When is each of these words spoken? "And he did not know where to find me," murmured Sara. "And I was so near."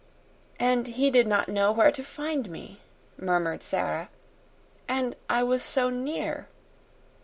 "And 0.59 0.87
he 0.87 1.11
did 1.11 1.27
not 1.27 1.47
know 1.47 1.71
where 1.71 1.91
to 1.91 2.03
find 2.03 2.49
me," 2.49 2.79
murmured 3.19 3.61
Sara. 3.61 4.09
"And 4.87 5.15
I 5.29 5.43
was 5.43 5.61
so 5.61 5.91
near." 5.91 6.47